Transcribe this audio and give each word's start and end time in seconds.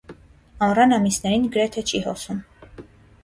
Ամռան 0.67 0.95
ամիսներին 0.95 1.45
գրեթե 1.57 1.83
չի 1.91 2.01
հոսում։ 2.07 2.39